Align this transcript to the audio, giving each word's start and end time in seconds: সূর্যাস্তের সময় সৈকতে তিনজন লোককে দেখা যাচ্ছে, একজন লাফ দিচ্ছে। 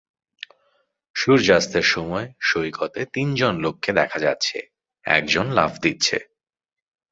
সূর্যাস্তের 1.15 1.85
সময় 1.85 2.27
সৈকতে 2.39 3.01
তিনজন 3.13 3.53
লোককে 3.55 3.91
দেখা 3.93 4.19
যাচ্ছে, 4.19 4.57
একজন 5.05 5.45
লাফ 5.51 5.73
দিচ্ছে। 5.81 6.17